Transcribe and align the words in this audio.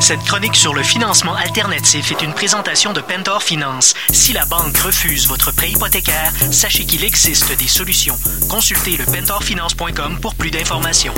Cette 0.00 0.24
chronique 0.24 0.56
sur 0.56 0.74
le 0.74 0.82
financement 0.82 1.34
alternatif 1.34 2.10
est 2.10 2.22
une 2.22 2.32
présentation 2.32 2.92
de 2.92 3.00
Pentor 3.00 3.42
Finance. 3.42 3.94
Si 4.10 4.32
la 4.32 4.46
banque 4.46 4.76
refuse 4.78 5.28
votre 5.28 5.52
prêt 5.52 5.70
hypothécaire, 5.70 6.32
sachez 6.50 6.84
qu'il 6.84 7.04
existe 7.04 7.56
des 7.56 7.68
solutions. 7.68 8.16
Consultez 8.48 8.96
le 8.96 9.04
pentorfinance.com 9.04 10.18
pour 10.20 10.34
plus 10.34 10.50
d'informations. 10.50 11.12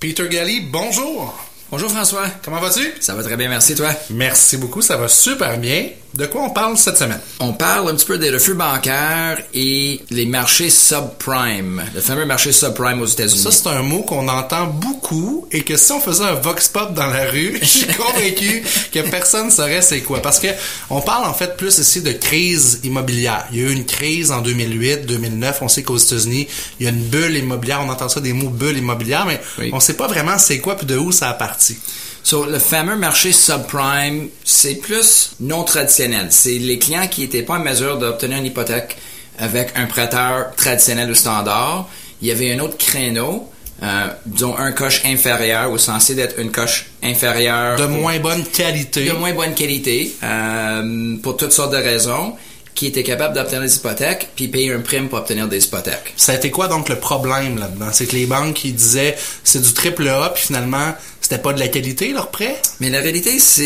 Peter 0.00 0.28
Galli, 0.28 0.60
bonjour. 0.60 1.38
Bonjour 1.70 1.90
François. 1.90 2.28
Comment 2.42 2.60
vas-tu? 2.60 2.94
Ça 3.00 3.14
va 3.14 3.22
très 3.22 3.36
bien, 3.36 3.48
merci 3.48 3.74
toi? 3.74 3.90
Merci 4.10 4.56
beaucoup, 4.56 4.82
ça 4.82 4.96
va 4.96 5.08
super 5.08 5.58
bien. 5.58 5.88
De 6.16 6.26
quoi 6.26 6.42
on 6.44 6.50
parle 6.50 6.76
cette 6.78 6.96
semaine? 6.96 7.18
On 7.40 7.52
parle 7.52 7.88
un 7.90 7.94
petit 7.96 8.06
peu 8.06 8.18
des 8.18 8.30
refus 8.30 8.54
bancaires 8.54 9.38
et 9.52 10.00
les 10.10 10.26
marchés 10.26 10.70
subprime, 10.70 11.82
le 11.92 12.00
fameux 12.00 12.24
marché 12.24 12.52
subprime 12.52 13.00
aux 13.02 13.06
États-Unis. 13.06 13.40
Ça, 13.42 13.50
c'est 13.50 13.66
un 13.68 13.82
mot 13.82 14.02
qu'on 14.02 14.28
entend 14.28 14.66
beaucoup 14.68 15.48
et 15.50 15.62
que 15.62 15.76
si 15.76 15.90
on 15.90 15.98
faisait 15.98 16.22
un 16.22 16.34
vox 16.34 16.68
pop 16.68 16.94
dans 16.94 17.08
la 17.08 17.28
rue, 17.28 17.58
je 17.62 17.66
suis 17.66 17.86
convaincu 17.94 18.62
que 18.92 19.00
personne 19.10 19.46
ne 19.46 19.50
saurait 19.50 19.82
c'est 19.82 20.02
quoi. 20.02 20.22
Parce 20.22 20.38
que 20.38 20.46
on 20.88 21.00
parle 21.00 21.24
en 21.24 21.34
fait 21.34 21.56
plus 21.56 21.78
ici 21.78 22.00
de 22.00 22.12
crise 22.12 22.78
immobilière. 22.84 23.46
Il 23.50 23.58
y 23.58 23.64
a 23.64 23.68
eu 23.68 23.72
une 23.72 23.84
crise 23.86 24.30
en 24.30 24.40
2008, 24.40 25.06
2009. 25.06 25.62
On 25.62 25.68
sait 25.68 25.82
qu'aux 25.82 25.98
États-Unis, 25.98 26.46
il 26.78 26.84
y 26.84 26.86
a 26.86 26.92
une 26.92 27.02
bulle 27.02 27.36
immobilière. 27.36 27.80
On 27.84 27.88
entend 27.88 28.08
ça 28.08 28.20
des 28.20 28.32
mots 28.32 28.50
bulle 28.50 28.78
immobilière, 28.78 29.26
mais 29.26 29.40
Oui. 29.58 29.70
on 29.72 29.80
sait 29.80 29.94
pas 29.94 30.06
vraiment 30.06 30.38
c'est 30.38 30.60
quoi 30.60 30.76
puis 30.76 30.86
de 30.86 30.96
où 30.96 31.10
ça 31.10 31.28
a 31.28 31.34
parti. 31.34 31.76
So, 32.24 32.46
le 32.46 32.58
fameux 32.58 32.96
marché 32.96 33.32
subprime, 33.32 34.30
c'est 34.44 34.76
plus 34.76 35.32
non 35.40 35.62
traditionnel. 35.62 36.28
C'est 36.30 36.56
les 36.56 36.78
clients 36.78 37.06
qui 37.06 37.20
n'étaient 37.20 37.42
pas 37.42 37.56
en 37.56 37.58
mesure 37.58 37.98
d'obtenir 37.98 38.38
une 38.38 38.46
hypothèque 38.46 38.96
avec 39.38 39.72
un 39.76 39.84
prêteur 39.84 40.54
traditionnel 40.56 41.10
ou 41.10 41.14
standard. 41.14 41.86
Il 42.22 42.28
y 42.28 42.30
avait 42.30 42.50
un 42.54 42.60
autre 42.60 42.78
créneau, 42.78 43.50
euh, 43.82 44.06
disons 44.24 44.56
un 44.56 44.72
coche 44.72 45.02
inférieur 45.04 45.70
ou 45.70 45.76
censé 45.76 46.14
d'être 46.14 46.38
une 46.38 46.50
coche 46.50 46.86
inférieure. 47.02 47.76
De 47.78 47.84
moins 47.84 48.18
bonne 48.20 48.42
qualité. 48.44 49.04
de 49.04 49.12
moins 49.12 49.34
bonne 49.34 49.52
qualité 49.52 50.16
euh, 50.22 51.16
pour 51.22 51.36
toutes 51.36 51.52
sortes 51.52 51.72
de 51.72 51.76
raisons, 51.76 52.36
qui 52.74 52.86
était 52.86 53.02
capable 53.02 53.34
d'obtenir 53.34 53.60
des 53.60 53.76
hypothèques 53.76 54.30
puis 54.34 54.48
payer 54.48 54.72
un 54.72 54.80
prime 54.80 55.08
pour 55.08 55.18
obtenir 55.18 55.46
des 55.46 55.64
hypothèques. 55.64 56.12
Ça 56.16 56.32
a 56.32 56.34
été 56.36 56.50
quoi 56.50 56.68
donc 56.68 56.88
le 56.88 56.96
problème 56.96 57.58
là-dedans? 57.58 57.90
C'est 57.92 58.06
que 58.06 58.16
les 58.16 58.26
banques 58.26 58.54
qui 58.54 58.72
disaient 58.72 59.16
c'est 59.44 59.60
du 59.60 59.72
triple 59.72 60.08
A, 60.08 60.30
puis 60.34 60.46
finalement, 60.46 60.94
c'était 61.24 61.38
pas 61.38 61.54
de 61.54 61.58
la 61.58 61.68
qualité 61.68 62.12
leur 62.12 62.30
prêt? 62.30 62.60
Mais 62.80 62.90
la 62.90 63.00
réalité, 63.00 63.38
c'est 63.38 63.64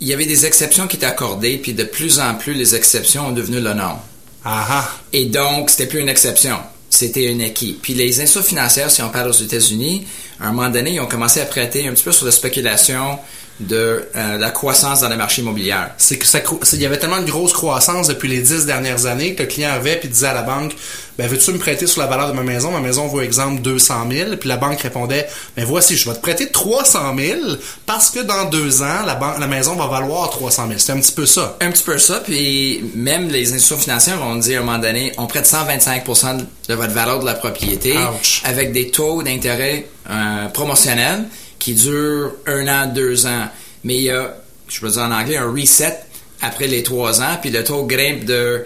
il 0.00 0.06
y 0.06 0.12
avait 0.12 0.26
des 0.26 0.44
exceptions 0.44 0.86
qui 0.86 0.96
étaient 0.96 1.06
accordées, 1.06 1.56
puis 1.56 1.72
de 1.72 1.84
plus 1.84 2.20
en 2.20 2.34
plus, 2.34 2.52
les 2.52 2.74
exceptions 2.74 3.28
ont 3.28 3.32
devenu 3.32 3.60
le 3.60 3.72
norme. 3.72 3.98
Ah 4.44 4.66
ah. 4.68 4.90
Et 5.14 5.24
donc, 5.24 5.70
c'était 5.70 5.86
plus 5.86 6.00
une 6.00 6.10
exception. 6.10 6.58
C'était 6.90 7.32
un 7.32 7.40
acquis. 7.40 7.78
Puis 7.80 7.94
les 7.94 8.20
institutions 8.20 8.42
financières, 8.42 8.90
si 8.90 9.00
on 9.00 9.08
parle 9.08 9.30
aux 9.30 9.32
États-Unis, 9.32 10.06
à 10.38 10.48
un 10.48 10.52
moment 10.52 10.68
donné, 10.68 10.90
ils 10.90 11.00
ont 11.00 11.06
commencé 11.06 11.40
à 11.40 11.46
prêter 11.46 11.88
un 11.88 11.94
petit 11.94 12.04
peu 12.04 12.12
sur 12.12 12.26
la 12.26 12.32
spéculation 12.32 13.18
de 13.60 14.06
euh, 14.14 14.38
la 14.38 14.50
croissance 14.50 15.00
dans 15.00 15.08
les 15.08 15.16
marchés 15.16 15.42
immobiliers. 15.42 15.74
c'est 15.96 16.18
que 16.18 16.26
ça 16.26 16.40
il 16.72 16.80
y 16.80 16.86
avait 16.86 16.98
tellement 16.98 17.20
de 17.20 17.30
grosse 17.30 17.52
croissance 17.52 18.08
depuis 18.08 18.28
les 18.28 18.40
dix 18.40 18.66
dernières 18.66 19.06
années 19.06 19.34
que 19.34 19.42
le 19.42 19.48
client 19.48 19.70
avait 19.70 19.96
puis 19.96 20.08
disait 20.08 20.28
à 20.28 20.34
la 20.34 20.42
banque 20.42 20.74
ben 21.16 21.26
veux-tu 21.28 21.52
me 21.52 21.58
prêter 21.58 21.86
sur 21.86 22.02
la 22.02 22.06
valeur 22.06 22.28
de 22.28 22.34
ma 22.34 22.42
maison? 22.42 22.70
Ma 22.70 22.80
maison 22.80 23.06
vaut 23.06 23.22
exemple 23.22 23.62
200 23.62 23.94
000 24.10 24.36
puis 24.36 24.48
la 24.48 24.58
banque 24.58 24.80
répondait 24.80 25.26
ben 25.56 25.64
voici 25.64 25.96
je 25.96 26.08
vais 26.08 26.14
te 26.14 26.20
prêter 26.20 26.50
300 26.50 27.14
000 27.16 27.40
parce 27.86 28.10
que 28.10 28.20
dans 28.20 28.44
deux 28.44 28.82
ans 28.82 29.04
la 29.06 29.14
banque 29.14 29.38
la 29.38 29.46
maison 29.46 29.74
va 29.74 29.86
valoir 29.86 30.28
300 30.28 30.66
000 30.68 30.78
c'était 30.78 30.92
un 30.92 31.00
petit 31.00 31.12
peu 31.12 31.26
ça. 31.26 31.56
Un 31.60 31.70
petit 31.70 31.82
peu 31.82 31.98
ça, 31.98 32.20
puis 32.20 32.84
même 32.94 33.28
les 33.28 33.52
institutions 33.52 33.78
financières 33.78 34.22
ont 34.22 34.36
dit 34.36 34.54
à 34.54 34.60
un 34.60 34.62
moment 34.62 34.78
donné, 34.78 35.12
on 35.18 35.26
prête 35.26 35.46
125% 35.46 36.44
de 36.68 36.74
votre 36.74 36.92
valeur 36.92 37.20
de 37.20 37.24
la 37.24 37.34
propriété 37.34 37.96
Ouch. 37.96 38.42
avec 38.44 38.72
des 38.72 38.90
taux 38.90 39.22
d'intérêt 39.22 39.86
euh, 40.08 40.48
promotionnels 40.48 41.24
qui 41.66 41.74
durent 41.74 42.30
un 42.46 42.68
an, 42.68 42.86
deux 42.86 43.26
ans. 43.26 43.48
Mais 43.82 43.96
il 43.96 44.02
y 44.02 44.10
a, 44.10 44.36
je 44.68 44.78
peux 44.78 44.88
dire 44.88 45.02
en 45.02 45.10
anglais, 45.10 45.36
un 45.36 45.50
reset 45.50 45.98
après 46.40 46.68
les 46.68 46.84
trois 46.84 47.20
ans, 47.20 47.38
puis 47.40 47.50
le 47.50 47.64
taux 47.64 47.84
grimpe 47.86 48.24
de 48.24 48.64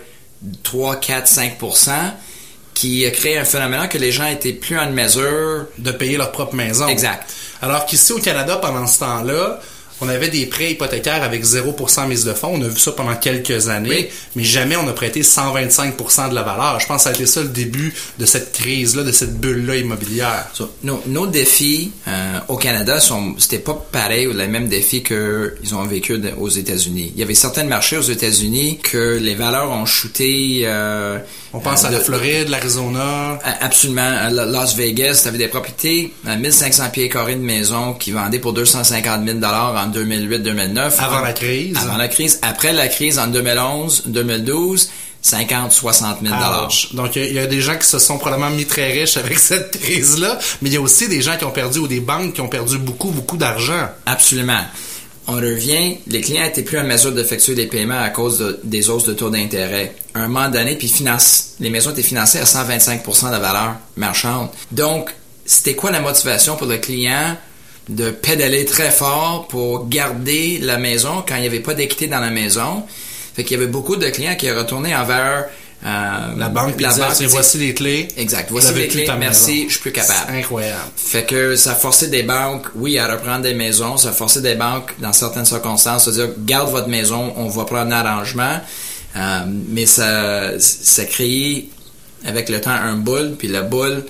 3, 0.62 0.96
4, 0.96 1.26
5% 1.26 1.90
qui 2.74 3.06
a 3.06 3.10
créé 3.10 3.38
un 3.38 3.46
phénomène 3.46 3.88
que 3.88 3.96
les 3.96 4.12
gens 4.12 4.26
étaient 4.26 4.52
plus 4.52 4.78
en 4.78 4.90
mesure 4.90 5.64
de 5.78 5.90
payer 5.92 6.18
leur 6.18 6.30
propre 6.30 6.54
maison 6.54 6.88
Exact. 6.88 7.26
alors 7.62 7.86
qu'ici 7.86 8.12
au 8.12 8.18
Canada 8.18 8.56
pendant 8.56 8.86
ce 8.86 8.98
temps-là 9.00 9.60
on 10.00 10.08
avait 10.08 10.28
des 10.28 10.46
prêts 10.46 10.72
hypothécaires 10.72 11.22
avec 11.22 11.44
0% 11.44 12.06
mise 12.08 12.24
de 12.24 12.32
fonds. 12.32 12.52
On 12.54 12.62
a 12.62 12.68
vu 12.68 12.78
ça 12.78 12.92
pendant 12.92 13.14
quelques 13.16 13.68
années, 13.68 13.88
Oui. 13.90 14.08
mais 14.36 14.44
jamais 14.44 14.76
on 14.76 14.86
a 14.88 14.92
prêté 14.92 15.22
125% 15.22 16.28
de 16.30 16.34
la 16.34 16.42
valeur. 16.42 16.80
Je 16.80 16.86
pense 16.86 16.98
que 16.98 17.02
ça 17.04 17.10
a 17.10 17.12
été 17.12 17.26
ça 17.26 17.42
le 17.42 17.48
début 17.48 17.94
de 18.18 18.26
cette 18.26 18.52
crise-là, 18.52 19.02
de 19.02 19.12
cette 19.12 19.38
bulle-là 19.40 19.76
immobilière. 19.76 20.46
So, 20.54 20.70
nos, 20.82 21.02
nos 21.06 21.26
défis 21.26 21.92
euh, 22.08 22.38
au 22.48 22.56
Canada 22.56 23.00
sont 23.00 23.34
c'était 23.38 23.58
pas 23.58 23.74
pareil 23.92 24.26
ou 24.26 24.32
les 24.32 24.46
mêmes 24.46 24.68
défis 24.68 25.02
que 25.02 25.54
ils 25.62 25.74
ont 25.74 25.82
vécu 25.84 26.18
de- 26.18 26.32
aux 26.38 26.48
États-Unis. 26.48 27.12
Il 27.14 27.20
y 27.20 27.22
avait 27.22 27.34
certains 27.34 27.64
marchés 27.64 27.96
aux 27.96 28.02
États-Unis 28.02 28.78
que 28.82 29.18
les 29.20 29.34
valeurs 29.34 29.70
ont 29.70 29.86
shooté. 29.86 30.62
euh, 30.64 31.18
On 31.52 31.60
pense 31.60 31.84
euh, 31.84 31.88
à 31.88 31.90
la 31.90 31.98
de- 31.98 32.04
Floride, 32.04 32.48
l'Arizona. 32.48 33.38
Absolument. 33.60 34.02
À 34.02 34.30
La- 34.30 34.46
Las 34.46 34.74
Vegas, 34.76 35.20
tu 35.22 35.28
avais 35.28 35.38
des 35.38 35.48
propriétés 35.48 36.12
à 36.26 36.36
1500 36.36 36.90
pieds 36.90 37.08
carrés 37.08 37.34
de 37.34 37.40
maison 37.40 37.94
qui 37.94 38.12
vendaient 38.12 38.38
pour 38.38 38.52
250 38.52 39.26
000 39.26 39.38
en 39.44 39.86
2008-2009. 39.90 40.92
Avant 40.98 41.20
la 41.20 41.32
crise. 41.32 41.76
Avant 41.76 41.96
la 41.96 42.08
crise. 42.08 42.38
Après 42.42 42.72
la 42.72 42.88
crise 42.88 43.18
en 43.18 43.28
2011-2012, 43.28 44.88
50-60 45.22 46.16
000 46.22 46.34
Ouch. 46.66 46.94
Donc, 46.94 47.16
il 47.16 47.22
y, 47.22 47.24
a- 47.24 47.28
il 47.28 47.34
y 47.34 47.38
a 47.38 47.46
des 47.46 47.60
gens 47.60 47.76
qui 47.76 47.86
se 47.86 47.98
sont 47.98 48.18
probablement 48.18 48.50
mis 48.50 48.64
très 48.66 48.90
riches 48.92 49.16
avec 49.16 49.38
cette 49.50 49.78
crise-là, 49.80 50.38
mais 50.62 50.70
il 50.70 50.74
y 50.74 50.76
a 50.76 50.80
aussi 50.80 51.08
des 51.08 51.20
gens 51.20 51.36
qui 51.36 51.44
ont 51.44 51.50
perdu 51.50 51.78
ou 51.80 51.86
des 51.86 52.00
banques 52.00 52.34
qui 52.34 52.40
ont 52.40 52.48
perdu 52.48 52.78
beaucoup, 52.78 53.10
beaucoup 53.10 53.36
d'argent. 53.36 53.88
Absolument. 54.06 54.60
On 55.28 55.34
revient, 55.34 55.98
les 56.08 56.22
clients 56.22 56.44
étaient 56.44 56.62
plus 56.62 56.78
en 56.78 56.84
mesure 56.84 57.12
d'effectuer 57.12 57.54
des 57.54 57.66
paiements 57.66 58.00
à 58.00 58.08
cause 58.08 58.38
de- 58.38 58.60
des 58.64 58.88
hausses 58.88 59.04
de 59.04 59.12
taux 59.12 59.30
d'intérêt. 59.30 59.94
Un 60.14 60.26
moment 60.26 60.48
donné, 60.48 60.74
puis 60.76 60.88
finance, 60.88 61.50
les 61.60 61.70
maisons 61.70 61.90
étaient 61.90 62.02
financées 62.02 62.38
à 62.38 62.44
125% 62.44 63.26
de 63.26 63.32
la 63.32 63.38
valeur 63.38 63.74
marchande. 63.96 64.48
Donc, 64.72 65.10
c'était 65.44 65.74
quoi 65.74 65.90
la 65.90 66.00
motivation 66.00 66.56
pour 66.56 66.66
le 66.66 66.78
client 66.78 67.36
de 67.90 68.10
pédaler 68.10 68.64
très 68.64 68.90
fort 68.90 69.46
pour 69.48 69.88
garder 69.88 70.58
la 70.62 70.78
maison 70.78 71.22
quand 71.26 71.34
il 71.36 71.42
n'y 71.42 71.46
avait 71.46 71.60
pas 71.60 71.74
d'équité 71.74 72.06
dans 72.06 72.20
la 72.20 72.30
maison? 72.30 72.84
Fait 73.34 73.44
qu'il 73.44 73.56
y 73.58 73.60
avait 73.60 73.70
beaucoup 73.70 73.96
de 73.96 74.08
clients 74.08 74.36
qui 74.36 74.50
retournaient 74.50 74.94
envers 74.94 75.46
euh, 75.84 75.88
La 76.36 76.48
banque 76.48 76.80
la 76.80 76.90
banque, 76.90 77.12
disait- 77.12 77.26
voici 77.26 77.58
les 77.58 77.72
clés. 77.74 78.08
Exact. 78.16 78.48
Voici 78.50 78.74
les 78.74 78.88
clés. 78.88 79.06
Merci, 79.18 79.50
maison. 79.52 79.64
je 79.68 79.72
suis 79.72 79.80
plus 79.80 79.92
capable. 79.92 80.30
Incroyable. 80.34 80.90
Fait 80.96 81.24
que 81.24 81.56
ça 81.56 81.74
forçait 81.74 82.08
des 82.08 82.22
banques, 82.22 82.66
oui, 82.74 82.98
à 82.98 83.10
reprendre 83.10 83.42
des 83.42 83.54
maisons, 83.54 83.96
ça 83.96 84.12
forçait 84.12 84.42
des 84.42 84.56
banques, 84.56 84.92
dans 84.98 85.12
certaines 85.12 85.46
circonstances, 85.46 86.06
à 86.08 86.10
dire, 86.10 86.28
garde 86.38 86.70
votre 86.70 86.88
maison, 86.88 87.32
on 87.36 87.48
va 87.48 87.64
prendre 87.64 87.92
un 87.94 88.04
arrangement. 88.06 88.60
Euh, 89.16 89.38
mais 89.68 89.86
ça, 89.86 90.58
ça 90.58 91.04
créait, 91.06 91.66
avec 92.26 92.48
le 92.50 92.60
temps, 92.60 92.70
un 92.70 92.96
boule, 92.96 93.36
puis 93.38 93.48
la 93.48 93.62
boule... 93.62 94.04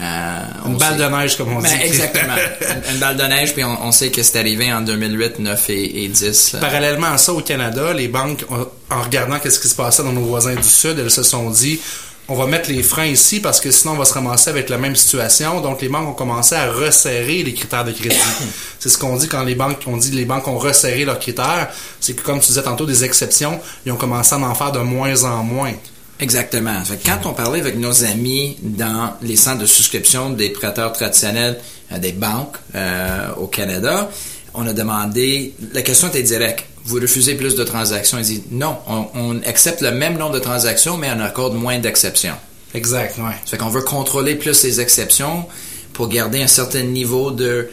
euh, 0.00 0.38
Une 0.66 0.76
balle 0.76 0.98
sait- 0.98 1.04
de 1.04 1.08
neige, 1.16 1.36
comme 1.36 1.56
on 1.56 1.60
Ben, 1.60 1.68
dit. 1.70 1.84
exactement. 1.86 2.34
une, 2.88 2.94
une 2.94 3.00
balle 3.00 3.16
de 3.16 3.22
neige, 3.24 3.54
puis 3.54 3.64
on, 3.64 3.78
on 3.86 3.92
sait 3.92 4.10
que 4.10 4.22
c'est 4.22 4.38
arrivé 4.38 4.72
en 4.72 4.80
2008, 4.82 5.38
9 5.38 5.70
et, 5.70 6.04
et 6.04 6.08
10. 6.08 6.52
là. 6.52 6.58
Parallèlement 6.60 7.12
à 7.12 7.18
ça, 7.18 7.32
au 7.32 7.40
Canada, 7.40 7.92
les 7.94 8.08
banques, 8.08 8.44
en 8.90 9.02
regardant 9.02 9.38
qu'est-ce 9.38 9.58
qui 9.60 9.68
se 9.68 9.74
passait 9.74 10.02
dans 10.02 10.12
nos 10.12 10.20
voisins 10.24 10.54
du 10.54 10.62
Sud, 10.68 10.98
elles 10.98 11.10
se 11.10 11.22
sont 11.22 11.48
dit, 11.50 11.80
on 12.28 12.34
va 12.34 12.46
mettre 12.46 12.70
les 12.70 12.82
freins 12.82 13.04
ici 13.06 13.38
parce 13.38 13.60
que 13.60 13.70
sinon 13.70 13.92
on 13.94 13.98
va 13.98 14.04
se 14.04 14.12
ramasser 14.12 14.50
avec 14.50 14.68
la 14.68 14.78
même 14.78 14.96
situation. 14.96 15.60
Donc 15.60 15.80
les 15.80 15.88
banques 15.88 16.08
ont 16.08 16.12
commencé 16.12 16.56
à 16.56 16.70
resserrer 16.72 17.44
les 17.44 17.54
critères 17.54 17.84
de 17.84 17.92
crédit. 17.92 18.16
C'est 18.80 18.88
ce 18.88 18.98
qu'on 18.98 19.16
dit 19.16 19.28
quand 19.28 19.44
les 19.44 19.54
banques 19.54 19.78
on 19.86 19.96
dit 19.96 20.10
les 20.10 20.24
banques 20.24 20.48
ont 20.48 20.58
resserré 20.58 21.04
leurs 21.04 21.20
critères. 21.20 21.68
C'est 22.00 22.14
que 22.14 22.22
comme 22.22 22.40
tu 22.40 22.48
disais 22.48 22.62
tantôt, 22.64 22.84
des 22.84 23.04
exceptions, 23.04 23.60
ils 23.86 23.92
ont 23.92 23.96
commencé 23.96 24.34
à 24.34 24.38
en 24.38 24.54
faire 24.56 24.72
de 24.72 24.80
moins 24.80 25.22
en 25.22 25.44
moins. 25.44 25.72
Exactement. 26.18 26.82
Fait 26.84 26.96
que 26.96 27.06
quand 27.06 27.28
on 27.28 27.34
parlait 27.34 27.60
avec 27.60 27.76
nos 27.76 28.04
amis 28.04 28.56
dans 28.62 29.14
les 29.22 29.36
centres 29.36 29.60
de 29.60 29.66
souscription 29.66 30.30
des 30.30 30.50
prêteurs 30.50 30.92
traditionnels 30.92 31.58
euh, 31.92 31.98
des 31.98 32.12
banques 32.12 32.56
euh, 32.74 33.34
au 33.36 33.46
Canada, 33.46 34.10
on 34.54 34.66
a 34.66 34.72
demandé, 34.72 35.54
la 35.74 35.82
question 35.82 36.08
était 36.08 36.22
directe. 36.22 36.64
Vous 36.84 36.96
refusez 36.96 37.34
plus 37.34 37.54
de 37.54 37.64
transactions? 37.64 38.18
Ils 38.18 38.24
disent 38.24 38.42
non, 38.50 38.78
on, 38.88 39.06
on 39.14 39.42
accepte 39.42 39.82
le 39.82 39.90
même 39.90 40.16
nombre 40.16 40.34
de 40.34 40.38
transactions, 40.38 40.96
mais 40.96 41.08
on 41.14 41.20
accorde 41.20 41.54
moins 41.54 41.78
d'exceptions. 41.78 42.36
Exact, 42.74 43.18
ouais. 43.18 43.34
Fait 43.44 43.58
qu'on 43.58 43.68
veut 43.68 43.82
contrôler 43.82 44.36
plus 44.36 44.62
les 44.62 44.80
exceptions 44.80 45.44
pour 45.92 46.08
garder 46.08 46.42
un 46.42 46.46
certain 46.46 46.82
niveau 46.82 47.30
de 47.30 47.68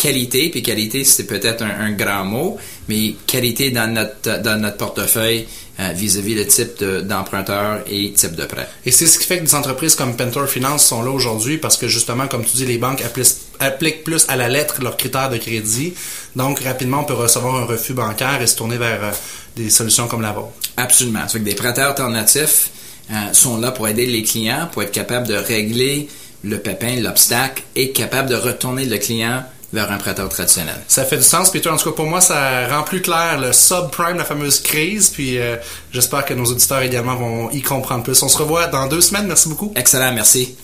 qualité, 0.00 0.48
puis 0.48 0.62
qualité, 0.62 1.04
c'est 1.04 1.26
peut-être 1.26 1.62
un, 1.62 1.74
un 1.88 1.92
grand 1.92 2.24
mot, 2.24 2.56
mais 2.88 3.14
qualité 3.26 3.70
dans 3.70 3.86
notre, 3.92 4.40
dans 4.42 4.58
notre 4.60 4.78
portefeuille 4.78 5.46
euh, 5.78 5.92
vis-à-vis 5.94 6.34
le 6.34 6.46
type 6.46 6.78
de- 6.78 7.00
d'emprunteur 7.02 7.80
et 7.86 8.12
type 8.12 8.34
de 8.34 8.44
prêt. 8.46 8.68
Et 8.86 8.90
c'est 8.90 9.06
ce 9.06 9.18
qui 9.18 9.26
fait 9.26 9.38
que 9.40 9.44
des 9.44 9.54
entreprises 9.54 9.94
comme 9.94 10.16
Pentor 10.16 10.48
Finance 10.48 10.86
sont 10.86 11.02
là 11.02 11.10
aujourd'hui 11.10 11.58
parce 11.58 11.76
que 11.76 11.86
justement, 11.88 12.26
comme 12.28 12.44
tu 12.44 12.56
dis, 12.56 12.66
les 12.66 12.78
banques 12.78 13.02
appliquent, 13.02 13.36
appliquent 13.58 14.04
plus 14.04 14.24
à 14.28 14.36
la 14.36 14.48
lettre 14.48 14.82
leurs 14.82 14.96
critères 14.96 15.30
de 15.30 15.36
crédit. 15.36 15.92
Donc, 16.34 16.60
rapidement, 16.60 17.00
on 17.00 17.04
peut 17.04 17.14
recevoir 17.14 17.56
un 17.56 17.64
refus 17.66 17.92
bancaire 17.94 18.40
et 18.40 18.46
se 18.46 18.56
tourner 18.56 18.78
vers 18.78 19.04
euh, 19.04 19.10
des 19.56 19.68
solutions 19.70 20.06
comme 20.08 20.22
la 20.22 20.32
vôtre. 20.32 20.52
Absolument. 20.76 21.22
Ça 21.26 21.34
fait 21.34 21.40
que 21.40 21.44
des 21.44 21.54
prêteurs 21.54 21.88
alternatifs 21.90 22.70
euh, 23.10 23.14
sont 23.32 23.58
là 23.58 23.70
pour 23.70 23.86
aider 23.88 24.06
les 24.06 24.22
clients, 24.22 24.68
pour 24.72 24.82
être 24.82 24.92
capables 24.92 25.26
de 25.26 25.34
régler 25.34 26.08
le 26.42 26.58
pépin, 26.58 26.96
l'obstacle, 27.00 27.62
et 27.76 27.90
capable 27.90 28.30
de 28.30 28.36
retourner 28.36 28.86
le 28.86 28.96
client 28.96 29.44
vers 29.72 29.90
un 29.90 29.98
prêteur 29.98 30.28
traditionnel. 30.28 30.76
Ça 30.88 31.04
fait 31.04 31.16
du 31.16 31.22
sens, 31.22 31.50
Peter. 31.50 31.70
En 31.70 31.76
tout 31.76 31.90
cas, 31.90 31.96
pour 31.96 32.06
moi, 32.06 32.20
ça 32.20 32.66
rend 32.68 32.82
plus 32.82 33.02
clair 33.02 33.38
le 33.38 33.52
subprime, 33.52 34.16
la 34.16 34.24
fameuse 34.24 34.60
crise. 34.60 35.08
Puis 35.10 35.38
euh, 35.38 35.56
j'espère 35.92 36.24
que 36.24 36.34
nos 36.34 36.46
auditeurs 36.46 36.82
également 36.82 37.16
vont 37.16 37.50
y 37.50 37.62
comprendre 37.62 38.02
plus. 38.02 38.22
On 38.22 38.28
se 38.28 38.38
revoit 38.38 38.66
dans 38.66 38.86
deux 38.86 39.00
semaines. 39.00 39.26
Merci 39.26 39.48
beaucoup. 39.48 39.72
Excellent, 39.76 40.12
merci. 40.12 40.56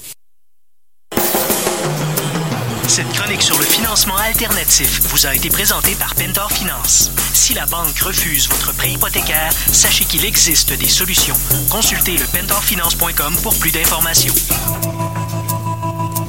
Cette 2.89 3.13
chronique 3.13 3.43
sur 3.43 3.59
le 3.59 3.65
financement 3.65 4.17
alternatif 4.17 5.03
vous 5.09 5.27
a 5.27 5.35
été 5.35 5.51
présentée 5.51 5.95
par 5.97 6.15
Pentor 6.15 6.51
Finance. 6.51 7.11
Si 7.35 7.53
la 7.53 7.67
banque 7.67 7.99
refuse 7.99 8.49
votre 8.49 8.73
prêt 8.75 8.93
hypothécaire, 8.93 9.53
sachez 9.73 10.05
qu'il 10.05 10.25
existe 10.25 10.73
des 10.73 10.89
solutions. 10.89 11.37
Consultez 11.69 12.17
le 12.17 12.25
pentorfinance.com 12.27 13.37
pour 13.43 13.59
plus 13.59 13.73
d'informations. 13.73 14.33